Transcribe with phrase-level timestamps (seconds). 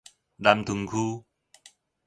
[0.37, 1.25] 南屯區